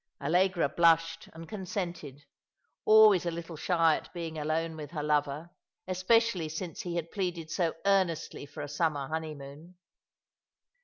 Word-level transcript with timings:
Allegra 0.19 0.67
blushed 0.67 1.29
and 1.31 1.47
consented, 1.47 2.25
always 2.85 3.23
a 3.27 3.29
little 3.29 3.55
shy 3.55 3.95
at 3.97 4.11
being 4.15 4.35
alone 4.35 4.75
with 4.75 4.89
her 4.89 5.03
lover, 5.03 5.51
especially 5.87 6.49
since 6.49 6.81
he 6.81 6.95
had 6.95 7.11
pleaded 7.11 7.51
so 7.51 7.75
earnestly 7.85 8.47
for 8.47 8.61
a 8.63 8.67
summer 8.67 9.09
honeymoon. 9.09 9.75